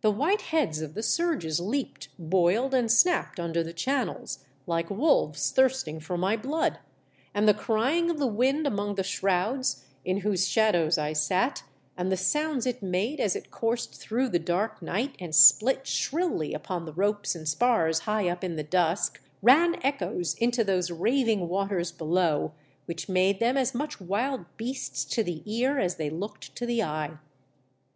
[0.00, 5.52] The white heads of the surges leaped, boiled and snapped under the channels, like wolves
[5.52, 6.80] thirsting for my blood;
[7.32, 11.62] and the crying of the wind among the shrouds, in whose shadows I sat,
[11.96, 16.54] and the sounds it made as it coursed through the dark night and split shrilly
[16.54, 21.46] upon the ropes and spars high up in the dusk, ran echoes into those raving
[21.48, 22.52] waters below,
[22.86, 26.82] which made them as much wild beasts to the ear as they looked to the
[26.82, 27.12] eye.